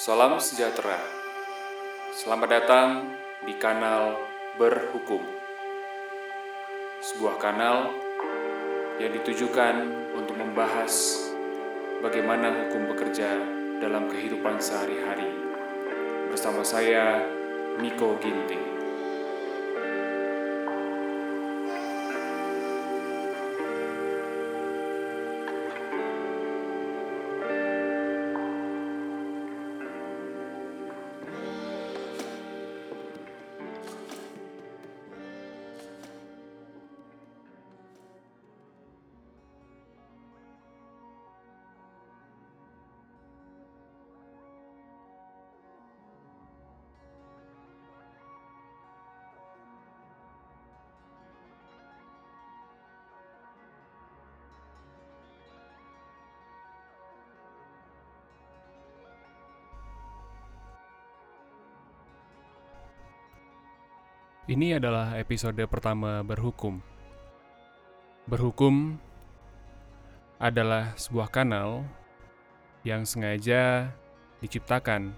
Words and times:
Salam 0.00 0.40
sejahtera. 0.40 0.96
Selamat 2.16 2.48
datang 2.56 3.12
di 3.44 3.52
kanal 3.60 4.16
Berhukum. 4.56 5.20
Sebuah 7.04 7.36
kanal 7.36 7.92
yang 8.96 9.12
ditujukan 9.12 9.92
untuk 10.16 10.40
membahas 10.40 11.20
bagaimana 12.00 12.48
hukum 12.64 12.88
bekerja 12.96 13.44
dalam 13.76 14.08
kehidupan 14.08 14.56
sehari-hari. 14.56 15.36
Bersama 16.32 16.64
saya, 16.64 17.20
Miko 17.76 18.16
Ginting. 18.24 18.79
Ini 64.50 64.82
adalah 64.82 65.14
episode 65.14 65.62
pertama 65.70 66.26
Berhukum. 66.26 66.82
Berhukum 68.26 68.98
adalah 70.42 70.90
sebuah 70.98 71.30
kanal 71.30 71.86
yang 72.82 73.06
sengaja 73.06 73.94
diciptakan 74.42 75.14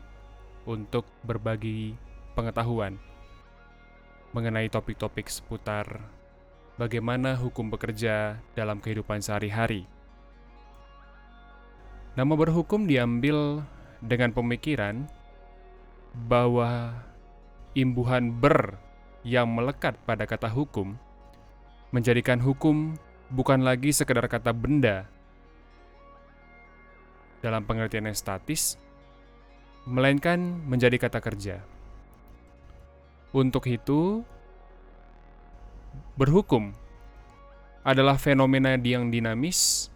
untuk 0.68 1.08
berbagi 1.24 1.96
pengetahuan 2.36 3.00
mengenai 4.36 4.68
topik-topik 4.68 5.32
seputar 5.32 6.04
bagaimana 6.76 7.32
hukum 7.32 7.72
bekerja 7.72 8.36
dalam 8.52 8.84
kehidupan 8.84 9.24
sehari-hari. 9.24 9.88
Nama 12.20 12.34
berhukum 12.36 12.84
diambil 12.84 13.64
dengan 14.04 14.36
pemikiran 14.36 15.08
bahwa 16.28 17.00
imbuhan 17.72 18.28
ber 18.28 18.91
yang 19.22 19.46
melekat 19.50 19.94
pada 20.02 20.26
kata 20.26 20.50
hukum 20.50 20.98
menjadikan 21.92 22.40
hukum 22.40 22.96
bukan 23.28 23.62
lagi 23.62 23.92
sekedar 23.92 24.24
kata 24.26 24.50
benda 24.50 25.04
dalam 27.42 27.66
pengertian 27.66 28.06
yang 28.06 28.16
statis, 28.16 28.78
melainkan 29.84 30.38
menjadi 30.64 30.96
kata 30.96 31.18
kerja. 31.18 31.56
Untuk 33.34 33.66
itu, 33.66 34.22
berhukum 36.14 36.70
adalah 37.82 38.16
fenomena 38.16 38.78
yang 38.78 39.10
dinamis 39.10 39.90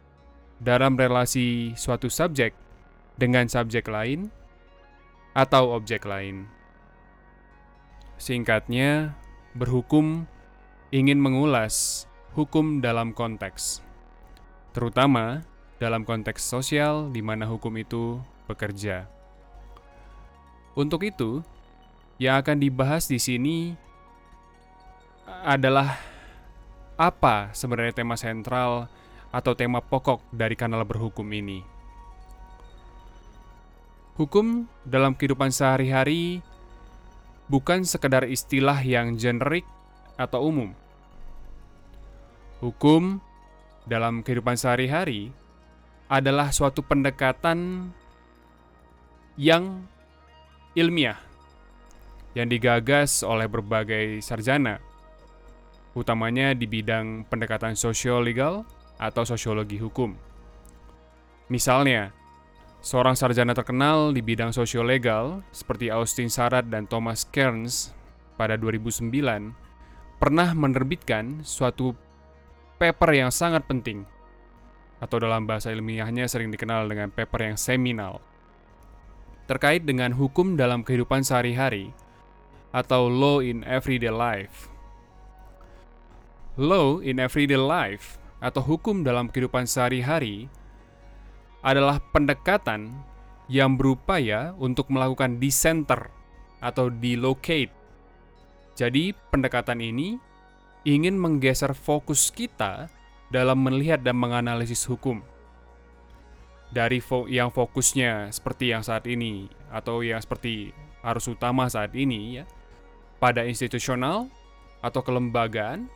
dalam 0.59 0.99
relasi 0.99 1.73
suatu 1.79 2.11
subjek 2.11 2.53
dengan 3.15 3.47
subjek 3.47 3.87
lain 3.87 4.29
atau 5.33 5.77
objek 5.79 6.03
lain. 6.03 6.51
Singkatnya, 8.17 9.12
berhukum 9.56 10.28
ingin 10.93 11.17
mengulas 11.17 12.05
hukum 12.37 12.84
dalam 12.84 13.17
konteks, 13.17 13.81
terutama 14.77 15.41
dalam 15.81 16.05
konteks 16.05 16.44
sosial 16.44 17.09
di 17.09 17.25
mana 17.25 17.49
hukum 17.49 17.72
itu 17.81 18.21
bekerja. 18.44 19.09
Untuk 20.77 21.09
itu, 21.09 21.41
yang 22.21 22.37
akan 22.41 22.61
dibahas 22.61 23.09
di 23.09 23.17
sini 23.17 23.72
adalah 25.44 25.97
apa 26.97 27.53
sebenarnya 27.53 28.05
tema 28.05 28.17
sentral 28.17 28.88
atau 29.33 29.53
tema 29.53 29.84
pokok 29.84 30.25
dari 30.33 30.56
kanal 30.56 30.84
berhukum 30.84 31.25
ini. 31.33 31.61
Hukum 34.17 34.65
dalam 34.84 35.12
kehidupan 35.12 35.53
sehari-hari 35.53 36.41
bukan 37.47 37.87
sekedar 37.87 38.27
istilah 38.27 38.83
yang 38.83 39.15
generik 39.15 39.67
atau 40.19 40.51
umum. 40.51 40.71
Hukum 42.65 43.21
dalam 43.87 44.25
kehidupan 44.25 44.59
sehari-hari 44.59 45.31
adalah 46.11 46.51
suatu 46.51 46.83
pendekatan 46.83 47.91
yang 49.37 49.85
ilmiah 50.73 51.21
yang 52.37 52.53
digagas 52.53 53.25
oleh 53.25 53.49
berbagai 53.49 54.21
sarjana, 54.21 54.77
utamanya 55.97 56.53
di 56.53 56.69
bidang 56.69 57.25
pendekatan 57.33 57.73
sosio-legal 57.73 58.69
atau 59.01 59.25
sosiologi 59.25 59.81
hukum. 59.81 60.12
Misalnya, 61.49 62.12
Seorang 62.87 63.19
sarjana 63.19 63.51
terkenal 63.51 64.15
di 64.15 64.23
bidang 64.23 64.55
sosiolegal 64.55 65.43
seperti 65.51 65.91
Austin 65.91 66.31
Sarat 66.31 66.71
dan 66.71 66.87
Thomas 66.87 67.27
Kearns 67.27 67.91
pada 68.39 68.55
2009 68.55 69.11
pernah 70.23 70.55
menerbitkan 70.55 71.43
suatu 71.43 71.99
paper 72.79 73.11
yang 73.11 73.35
sangat 73.35 73.67
penting 73.67 74.07
atau 75.03 75.19
dalam 75.19 75.51
bahasa 75.51 75.75
ilmiahnya 75.75 76.31
sering 76.31 76.55
dikenal 76.55 76.87
dengan 76.87 77.11
paper 77.11 77.51
yang 77.51 77.59
seminal 77.59 78.23
terkait 79.51 79.83
dengan 79.83 80.15
hukum 80.15 80.55
dalam 80.55 80.87
kehidupan 80.87 81.27
sehari-hari 81.27 81.91
atau 82.71 83.11
law 83.11 83.43
in 83.43 83.67
everyday 83.67 84.15
life. 84.15 84.71
Law 86.55 87.03
in 87.03 87.19
everyday 87.19 87.59
life 87.59 88.15
atau 88.39 88.63
hukum 88.63 89.03
dalam 89.03 89.27
kehidupan 89.27 89.67
sehari-hari 89.67 90.47
adalah 91.66 91.99
pendekatan 92.15 92.94
yang 93.50 93.75
berupaya 93.75 94.54
untuk 94.54 94.87
melakukan 94.87 95.43
decenter 95.43 96.15
atau 96.62 96.87
delocate. 96.94 97.75
Jadi, 98.78 99.10
pendekatan 99.34 99.82
ini 99.82 100.15
ingin 100.87 101.19
menggeser 101.19 101.75
fokus 101.75 102.31
kita 102.31 102.87
dalam 103.34 103.66
melihat 103.66 103.99
dan 104.06 104.15
menganalisis 104.15 104.87
hukum. 104.87 105.26
Dari 106.71 107.03
fo 107.03 107.26
yang 107.26 107.50
fokusnya 107.50 108.31
seperti 108.31 108.71
yang 108.71 108.87
saat 108.87 109.06
ini 109.10 109.50
atau 109.71 110.06
yang 110.06 110.22
seperti 110.22 110.71
harus 111.03 111.26
utama 111.26 111.66
saat 111.66 111.94
ini 111.99 112.43
ya, 112.43 112.44
pada 113.19 113.43
institusional 113.47 114.31
atau 114.82 115.03
kelembagaan 115.03 115.91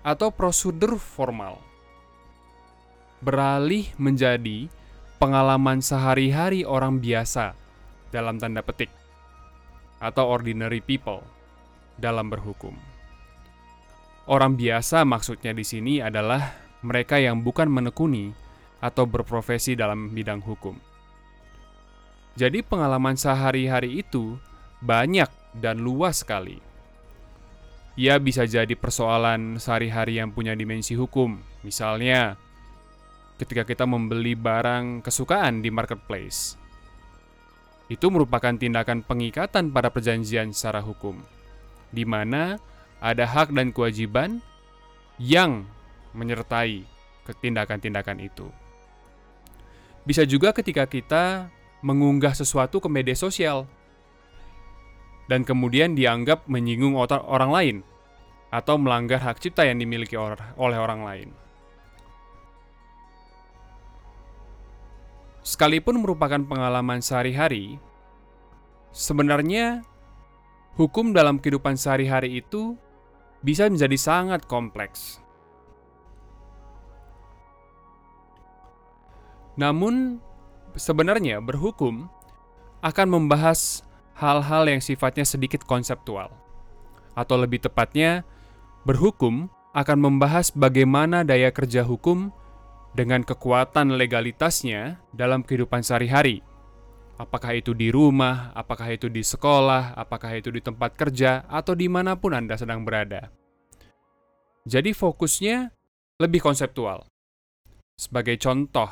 atau 0.00 0.32
prosedur 0.32 0.96
formal. 0.96 1.60
Beralih 3.20 3.88
menjadi 3.96 4.68
pengalaman 5.16 5.80
sehari-hari 5.80 6.68
orang 6.68 7.00
biasa 7.00 7.56
dalam 8.12 8.36
tanda 8.36 8.60
petik 8.60 8.92
atau 9.96 10.28
ordinary 10.28 10.84
people 10.84 11.24
dalam 11.96 12.28
berhukum. 12.28 12.76
Orang 14.28 14.60
biasa 14.60 15.06
maksudnya 15.08 15.56
di 15.56 15.64
sini 15.64 16.04
adalah 16.04 16.52
mereka 16.84 17.16
yang 17.16 17.40
bukan 17.40 17.70
menekuni 17.72 18.34
atau 18.84 19.08
berprofesi 19.08 19.72
dalam 19.72 20.12
bidang 20.12 20.44
hukum. 20.44 20.76
Jadi 22.36 22.60
pengalaman 22.60 23.16
sehari-hari 23.16 24.04
itu 24.04 24.36
banyak 24.84 25.30
dan 25.56 25.80
luas 25.80 26.20
sekali. 26.20 26.60
Ia 27.96 28.20
bisa 28.20 28.44
jadi 28.44 28.76
persoalan 28.76 29.56
sehari-hari 29.56 30.20
yang 30.20 30.28
punya 30.36 30.52
dimensi 30.52 30.92
hukum, 30.92 31.40
misalnya 31.64 32.36
ketika 33.36 33.68
kita 33.68 33.84
membeli 33.84 34.32
barang 34.32 35.04
kesukaan 35.04 35.60
di 35.60 35.68
marketplace. 35.68 36.56
Itu 37.86 38.10
merupakan 38.10 38.56
tindakan 38.56 39.06
pengikatan 39.06 39.70
pada 39.70 39.92
perjanjian 39.92 40.50
secara 40.50 40.82
hukum, 40.82 41.20
di 41.94 42.02
mana 42.02 42.58
ada 42.98 43.28
hak 43.28 43.54
dan 43.54 43.70
kewajiban 43.70 44.42
yang 45.22 45.68
menyertai 46.16 46.82
ketindakan-tindakan 47.28 48.18
itu. 48.24 48.48
Bisa 50.02 50.26
juga 50.26 50.50
ketika 50.50 50.86
kita 50.86 51.50
mengunggah 51.84 52.34
sesuatu 52.34 52.80
ke 52.82 52.88
media 52.90 53.14
sosial 53.14 53.68
dan 55.26 55.42
kemudian 55.42 55.94
dianggap 55.98 56.46
menyinggung 56.46 56.94
orang 56.98 57.50
lain 57.50 57.76
atau 58.50 58.78
melanggar 58.78 59.18
hak 59.18 59.42
cipta 59.42 59.66
yang 59.66 59.78
dimiliki 59.82 60.14
oleh 60.18 60.78
orang 60.78 61.02
lain. 61.02 61.28
Sekalipun 65.46 66.02
merupakan 66.02 66.42
pengalaman 66.42 66.98
sehari-hari, 66.98 67.78
sebenarnya 68.90 69.86
hukum 70.74 71.14
dalam 71.14 71.38
kehidupan 71.38 71.78
sehari-hari 71.78 72.42
itu 72.42 72.74
bisa 73.46 73.70
menjadi 73.70 73.94
sangat 73.94 74.42
kompleks. 74.50 75.22
Namun, 79.54 80.18
sebenarnya 80.74 81.38
berhukum 81.38 82.10
akan 82.82 83.06
membahas 83.06 83.86
hal-hal 84.18 84.66
yang 84.66 84.82
sifatnya 84.82 85.22
sedikit 85.22 85.62
konseptual, 85.62 86.34
atau 87.14 87.38
lebih 87.38 87.62
tepatnya, 87.62 88.26
berhukum 88.82 89.46
akan 89.78 90.10
membahas 90.10 90.50
bagaimana 90.50 91.22
daya 91.22 91.54
kerja 91.54 91.86
hukum 91.86 92.34
dengan 92.96 93.20
kekuatan 93.20 94.00
legalitasnya 94.00 94.96
dalam 95.12 95.44
kehidupan 95.44 95.84
sehari-hari. 95.84 96.40
Apakah 97.20 97.52
itu 97.52 97.76
di 97.76 97.92
rumah, 97.92 98.56
apakah 98.56 98.88
itu 98.92 99.12
di 99.12 99.20
sekolah, 99.20 99.92
apakah 99.96 100.32
itu 100.36 100.48
di 100.48 100.64
tempat 100.64 100.96
kerja, 100.96 101.44
atau 101.48 101.76
di 101.76 101.92
mana 101.92 102.16
pun 102.16 102.32
Anda 102.32 102.56
sedang 102.56 102.88
berada. 102.88 103.28
Jadi 104.64 104.96
fokusnya 104.96 105.72
lebih 106.20 106.40
konseptual. 106.40 107.04
Sebagai 107.96 108.36
contoh, 108.40 108.88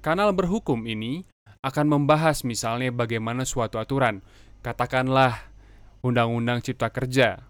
kanal 0.00 0.32
berhukum 0.32 0.84
ini 0.88 1.24
akan 1.60 1.86
membahas 1.92 2.44
misalnya 2.44 2.92
bagaimana 2.92 3.44
suatu 3.44 3.76
aturan, 3.76 4.20
katakanlah 4.60 5.48
Undang-Undang 6.04 6.60
Cipta 6.60 6.92
Kerja, 6.92 7.40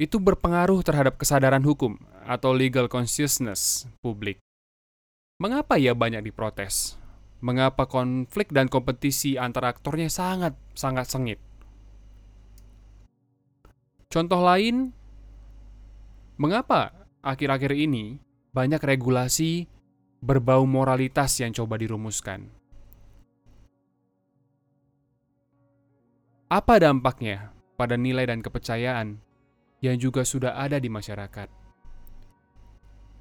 itu 0.00 0.16
berpengaruh 0.16 0.80
terhadap 0.80 1.18
kesadaran 1.20 1.60
hukum 1.60 2.00
atau 2.30 2.54
legal 2.54 2.86
consciousness 2.86 3.90
publik. 3.98 4.38
Mengapa 5.42 5.82
ia 5.82 5.98
banyak 5.98 6.30
diprotes? 6.30 6.94
Mengapa 7.42 7.90
konflik 7.90 8.54
dan 8.54 8.70
kompetisi 8.70 9.34
antara 9.34 9.74
aktornya 9.74 10.06
sangat 10.06 10.54
sangat 10.78 11.10
sengit? 11.10 11.40
Contoh 14.06 14.38
lain, 14.38 14.94
mengapa 16.38 16.94
akhir-akhir 17.26 17.74
ini 17.74 18.22
banyak 18.54 18.78
regulasi 18.78 19.66
berbau 20.22 20.68
moralitas 20.68 21.40
yang 21.40 21.50
coba 21.50 21.80
dirumuskan. 21.80 22.46
Apa 26.50 26.82
dampaknya 26.82 27.54
pada 27.78 27.94
nilai 27.94 28.26
dan 28.26 28.42
kepercayaan 28.42 29.22
yang 29.80 29.96
juga 29.96 30.26
sudah 30.26 30.58
ada 30.58 30.76
di 30.82 30.90
masyarakat? 30.90 31.59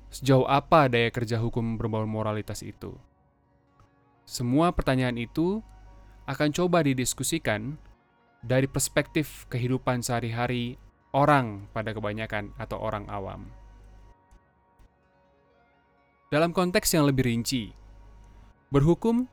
Sejauh 0.09 0.49
apa 0.49 0.89
daya 0.89 1.13
kerja 1.13 1.37
hukum 1.37 1.77
berbau 1.77 2.05
moralitas 2.09 2.65
itu? 2.65 2.97
Semua 4.25 4.73
pertanyaan 4.73 5.17
itu 5.21 5.61
akan 6.25 6.49
coba 6.53 6.85
didiskusikan 6.85 7.77
dari 8.41 8.65
perspektif 8.65 9.45
kehidupan 9.49 10.01
sehari-hari 10.01 10.77
orang 11.13 11.69
pada 11.73 11.93
kebanyakan 11.93 12.53
atau 12.57 12.77
orang 12.81 13.05
awam. 13.09 13.49
Dalam 16.29 16.53
konteks 16.53 16.93
yang 16.93 17.09
lebih 17.09 17.25
rinci, 17.25 17.73
berhukum 18.69 19.25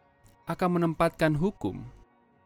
akan 0.49 0.81
menempatkan 0.81 1.37
hukum 1.37 1.84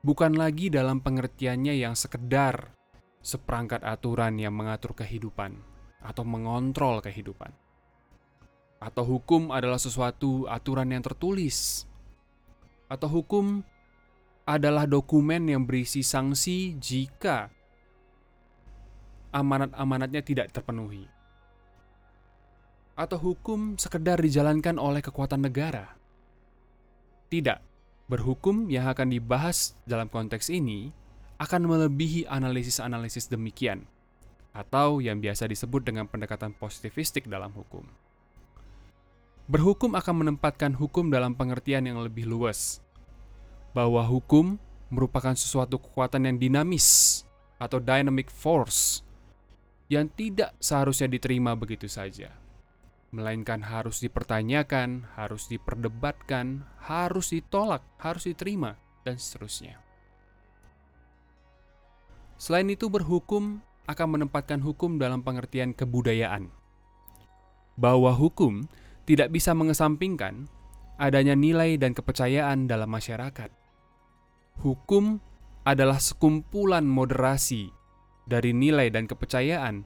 bukan 0.02 0.34
lagi 0.34 0.72
dalam 0.72 0.98
pengertiannya 0.98 1.78
yang 1.78 1.94
sekedar 1.94 2.74
seperangkat 3.22 3.84
aturan 3.84 4.40
yang 4.40 4.56
mengatur 4.56 4.96
kehidupan 4.96 5.54
atau 6.00 6.24
mengontrol 6.24 6.98
kehidupan. 7.04 7.52
Atau 8.80 9.04
hukum 9.04 9.52
adalah 9.52 9.76
sesuatu 9.76 10.48
aturan 10.48 10.88
yang 10.88 11.04
tertulis. 11.04 11.84
Atau 12.88 13.06
hukum 13.20 13.60
adalah 14.48 14.88
dokumen 14.88 15.46
yang 15.46 15.62
berisi 15.68 16.00
sanksi 16.00 16.74
jika 16.80 17.52
amanat-amanatnya 19.30 20.26
tidak 20.26 20.50
terpenuhi 20.50 21.20
atau 23.00 23.16
hukum 23.16 23.80
sekedar 23.80 24.20
dijalankan 24.20 24.76
oleh 24.76 25.00
kekuatan 25.00 25.40
negara. 25.40 25.96
Tidak, 27.32 27.56
berhukum 28.12 28.68
yang 28.68 28.92
akan 28.92 29.08
dibahas 29.08 29.72
dalam 29.88 30.12
konteks 30.12 30.52
ini 30.52 30.92
akan 31.40 31.64
melebihi 31.64 32.28
analisis-analisis 32.28 33.32
demikian, 33.32 33.88
atau 34.52 35.00
yang 35.00 35.24
biasa 35.24 35.48
disebut 35.48 35.80
dengan 35.80 36.04
pendekatan 36.04 36.52
positivistik 36.52 37.24
dalam 37.24 37.56
hukum. 37.56 37.88
Berhukum 39.50 39.98
akan 39.98 40.14
menempatkan 40.22 40.78
hukum 40.78 41.10
dalam 41.10 41.34
pengertian 41.34 41.82
yang 41.82 41.98
lebih 41.98 42.22
luas, 42.22 42.78
bahwa 43.74 43.98
hukum 44.06 44.62
merupakan 44.94 45.34
sesuatu 45.34 45.74
kekuatan 45.82 46.30
yang 46.30 46.38
dinamis 46.38 47.22
atau 47.58 47.82
dynamic 47.82 48.30
force 48.30 49.02
yang 49.90 50.06
tidak 50.06 50.54
seharusnya 50.62 51.10
diterima 51.10 51.58
begitu 51.58 51.90
saja. 51.90 52.30
Melainkan 53.10 53.66
harus 53.66 53.98
dipertanyakan, 53.98 55.10
harus 55.18 55.50
diperdebatkan, 55.50 56.62
harus 56.86 57.34
ditolak, 57.34 57.82
harus 57.98 58.30
diterima, 58.30 58.78
dan 59.02 59.18
seterusnya. 59.18 59.82
Selain 62.38 62.70
itu, 62.70 62.86
berhukum 62.86 63.58
akan 63.90 64.08
menempatkan 64.14 64.62
hukum 64.62 65.02
dalam 65.02 65.26
pengertian 65.26 65.74
kebudayaan, 65.74 66.54
bahwa 67.74 68.14
hukum 68.14 68.70
tidak 69.10 69.34
bisa 69.34 69.50
mengesampingkan 69.58 70.46
adanya 70.94 71.34
nilai 71.34 71.74
dan 71.74 71.98
kepercayaan 71.98 72.70
dalam 72.70 72.86
masyarakat. 72.86 73.50
Hukum 74.62 75.18
adalah 75.66 75.98
sekumpulan 75.98 76.86
moderasi 76.86 77.74
dari 78.22 78.54
nilai 78.54 78.86
dan 78.94 79.10
kepercayaan 79.10 79.82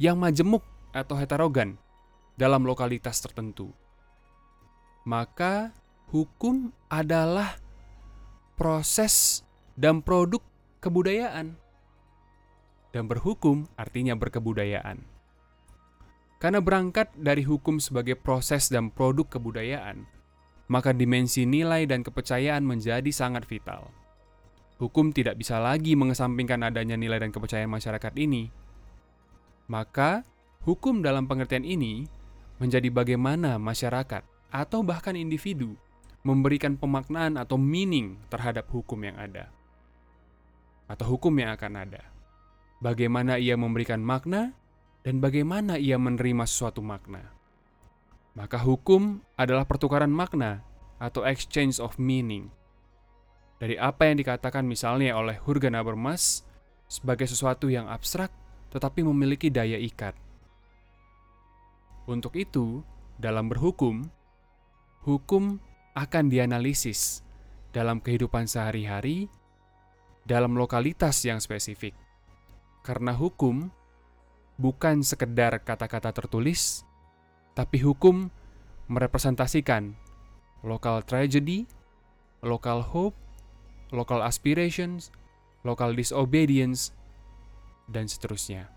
yang 0.00 0.16
majemuk 0.16 0.64
atau 0.96 1.20
heterogen 1.20 1.76
dalam 2.40 2.64
lokalitas 2.64 3.20
tertentu. 3.20 3.76
Maka, 5.04 5.76
hukum 6.08 6.72
adalah 6.88 7.60
proses 8.56 9.44
dan 9.76 10.00
produk 10.00 10.40
kebudayaan, 10.80 11.60
dan 12.88 13.04
berhukum 13.04 13.68
artinya 13.76 14.16
berkebudayaan. 14.16 15.13
Karena 16.44 16.60
berangkat 16.60 17.08
dari 17.16 17.40
hukum 17.40 17.80
sebagai 17.80 18.20
proses 18.20 18.68
dan 18.68 18.92
produk 18.92 19.24
kebudayaan, 19.24 20.04
maka 20.68 20.92
dimensi 20.92 21.48
nilai 21.48 21.88
dan 21.88 22.04
kepercayaan 22.04 22.60
menjadi 22.60 23.08
sangat 23.08 23.48
vital. 23.48 23.88
Hukum 24.76 25.08
tidak 25.16 25.40
bisa 25.40 25.56
lagi 25.56 25.96
mengesampingkan 25.96 26.60
adanya 26.68 27.00
nilai 27.00 27.16
dan 27.16 27.32
kepercayaan 27.32 27.72
masyarakat 27.72 28.12
ini. 28.20 28.52
Maka, 29.72 30.20
hukum 30.68 31.00
dalam 31.00 31.24
pengertian 31.24 31.64
ini 31.64 32.04
menjadi 32.60 32.92
bagaimana 32.92 33.56
masyarakat 33.56 34.20
atau 34.52 34.84
bahkan 34.84 35.16
individu 35.16 35.72
memberikan 36.28 36.76
pemaknaan 36.76 37.40
atau 37.40 37.56
meaning 37.56 38.20
terhadap 38.28 38.68
hukum 38.68 39.00
yang 39.00 39.16
ada 39.16 39.48
atau 40.92 41.08
hukum 41.16 41.32
yang 41.40 41.56
akan 41.56 41.88
ada. 41.88 42.04
Bagaimana 42.84 43.40
ia 43.40 43.56
memberikan 43.56 44.04
makna 44.04 44.52
dan 45.04 45.20
bagaimana 45.20 45.76
ia 45.76 46.00
menerima 46.00 46.48
suatu 46.48 46.80
makna. 46.80 47.30
Maka 48.34 48.58
hukum 48.58 49.22
adalah 49.38 49.68
pertukaran 49.68 50.10
makna 50.10 50.64
atau 50.98 51.22
exchange 51.22 51.78
of 51.78 52.00
meaning. 52.00 52.50
Dari 53.60 53.78
apa 53.78 54.10
yang 54.10 54.18
dikatakan 54.18 54.66
misalnya 54.66 55.14
oleh 55.14 55.38
Jurgen 55.44 55.78
Habermas 55.78 56.42
sebagai 56.90 57.30
sesuatu 57.30 57.70
yang 57.70 57.86
abstrak 57.86 58.32
tetapi 58.74 59.06
memiliki 59.06 59.54
daya 59.54 59.78
ikat. 59.78 60.18
Untuk 62.10 62.34
itu, 62.34 62.82
dalam 63.14 63.46
berhukum, 63.46 64.02
hukum 65.06 65.62
akan 65.94 66.24
dianalisis 66.26 67.22
dalam 67.70 68.02
kehidupan 68.02 68.50
sehari-hari 68.50 69.30
dalam 70.26 70.58
lokalitas 70.58 71.22
yang 71.22 71.38
spesifik. 71.38 71.94
Karena 72.82 73.14
hukum 73.14 73.70
bukan 74.60 75.02
sekedar 75.02 75.62
kata-kata 75.62 76.14
tertulis, 76.14 76.86
tapi 77.54 77.82
hukum 77.82 78.30
merepresentasikan 78.86 79.94
local 80.64 81.04
tragedy, 81.04 81.66
local 82.44 82.80
hope, 82.84 83.16
local 83.92 84.20
aspirations, 84.24 85.10
local 85.64 85.92
disobedience, 85.96 86.92
dan 87.88 88.08
seterusnya. 88.08 88.70